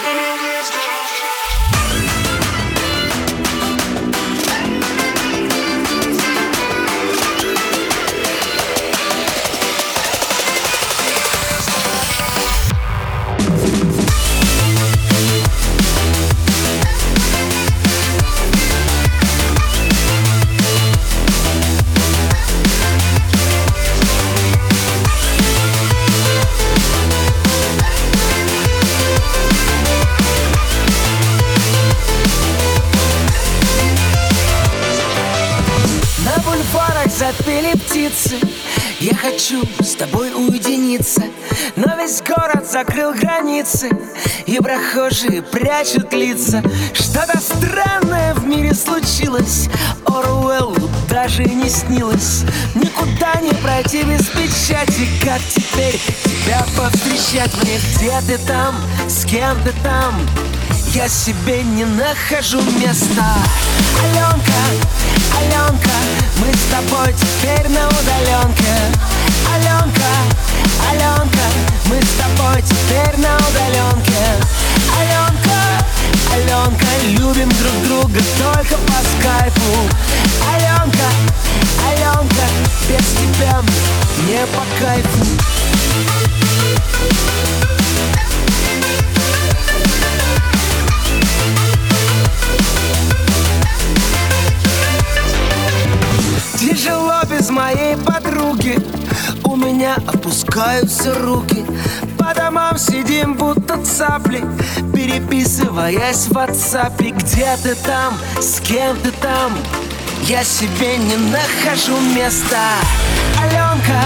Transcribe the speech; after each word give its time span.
Can 0.00 0.16
you 0.16 0.97
Бульварах 36.72 37.10
запели 37.10 37.72
птицы. 37.74 38.36
Я 39.00 39.14
хочу 39.14 39.62
с 39.80 39.94
тобой 39.94 40.32
уединиться 40.32 41.22
Но 41.76 41.96
весь 41.96 42.20
город 42.20 42.68
закрыл 42.68 43.12
границы 43.14 43.90
И 44.46 44.58
прохожие 44.58 45.42
прячут 45.42 46.12
лица. 46.12 46.62
Что-то 46.92 47.38
странное 47.38 48.34
в 48.34 48.46
мире 48.46 48.74
случилось 48.74 49.68
Оруэллу 50.04 50.90
даже 51.08 51.44
не 51.44 51.68
снилось. 51.68 52.42
Никуда 52.74 53.40
не 53.40 53.52
пройти 53.54 54.02
без 54.02 54.26
печати 54.26 55.08
Как 55.22 55.40
теперь 55.48 56.00
тебя 56.24 56.64
повстречать. 56.76 57.52
Мне 57.62 57.78
Где 57.94 58.20
ты 58.26 58.46
там, 58.46 58.74
с 59.08 59.24
кем 59.24 59.56
ты 59.62 59.72
там 59.82 60.14
я 60.94 61.08
себе 61.08 61.62
не 61.62 61.84
нахожу 61.84 62.62
места. 62.62 63.34
Аленка, 64.00 64.60
Аленка, 65.36 65.96
мы 66.38 66.52
с 66.54 66.64
тобой 66.70 67.12
теперь 67.14 67.68
на 67.68 67.88
удаленке. 67.88 68.74
Аленка, 69.54 70.10
Аленка, 70.90 71.46
мы 71.86 72.00
с 72.00 72.12
тобой 72.16 72.62
теперь 72.62 73.20
на 73.20 73.36
удаленке. 73.36 74.24
Аленка, 74.98 75.60
Аленка, 76.32 76.86
любим 77.10 77.50
друг 77.50 77.86
друга 77.86 78.20
только 78.38 78.76
по 78.86 78.98
скайпу. 79.18 79.88
Аленка, 80.54 81.08
Аленка, 81.86 82.46
без 82.88 83.06
тебя 83.14 83.62
мне 84.22 84.46
по 84.46 84.62
кайфу 84.82 85.38
меня 99.58 99.96
опускаются 100.06 101.14
руки. 101.14 101.64
По 102.18 102.32
домам 102.34 102.78
сидим 102.78 103.34
будто 103.34 103.82
цапли 103.84 104.44
Переписываясь 104.94 106.26
в 106.26 106.32
WhatsApp. 106.32 106.96
Где 106.98 107.56
ты 107.62 107.74
там, 107.74 108.16
с 108.40 108.60
кем 108.60 108.96
ты 108.98 109.10
там? 109.10 109.52
Я 110.24 110.44
себе 110.44 110.96
не 110.98 111.16
нахожу 111.16 111.98
места. 112.14 112.74
Аленка, 113.40 114.00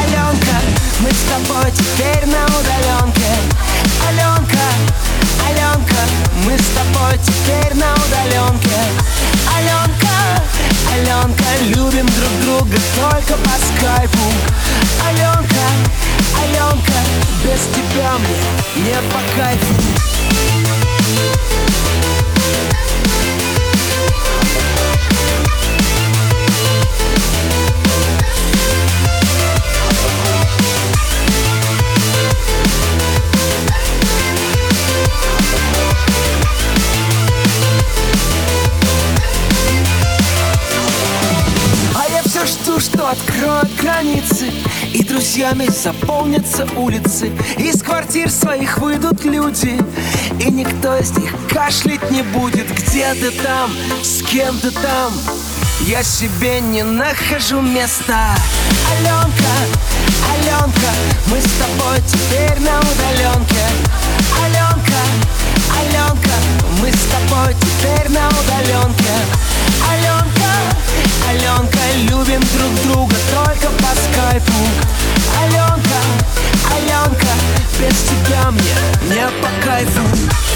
Аленка 0.00 0.56
Мы 1.00 1.10
с 1.10 1.22
тобой 1.24 1.70
теперь 1.72 2.26
на 2.26 2.44
удаленке. 2.46 3.32
Аленка, 4.08 4.66
Аленка 5.48 6.02
Мы 6.44 6.56
с 6.56 6.68
тобой 6.68 7.18
теперь 7.18 7.74
на 7.74 7.94
удаленке 7.94 9.37
Аленка 11.08 11.44
Любим 11.68 12.06
друг 12.06 12.32
друга 12.42 12.76
только 12.96 13.40
по 13.42 13.50
скайпу. 13.50 14.18
Аленка, 15.08 15.66
Аленка 16.42 16.98
Без 17.42 17.60
тебя 17.74 18.12
мне 18.18 18.84
не 18.84 18.94
по 19.10 19.20
кайфу 19.36 20.17
Жду, 42.48 42.80
что 42.80 43.10
откроют 43.10 43.68
границы 43.76 44.50
И 44.94 45.04
друзьями 45.04 45.66
заполнятся 45.66 46.66
улицы. 46.76 47.30
Из 47.58 47.82
квартир 47.82 48.30
своих 48.30 48.78
выйдут 48.78 49.22
люди 49.26 49.78
И 50.40 50.50
никто 50.50 50.96
из 50.96 51.10
них 51.18 51.30
кашлять 51.52 52.10
не 52.10 52.22
будет. 52.22 52.70
Где 52.70 53.12
ты 53.14 53.32
там, 53.32 53.70
с 54.02 54.22
кем 54.22 54.58
ты 54.60 54.70
там 54.70 55.12
Я 55.80 56.02
себе 56.02 56.60
не 56.62 56.82
нахожу 56.82 57.60
места. 57.60 58.34
Аленка, 58.92 59.54
Аленка 60.32 60.90
Мы 61.26 61.38
с 61.40 61.52
тобой 61.58 61.98
теперь 62.06 62.60
на 62.60 62.80
удаленке 62.80 63.97
мне, 78.50 78.62
мне 79.02 79.26
по 79.42 79.66
кайфу. 79.66 80.47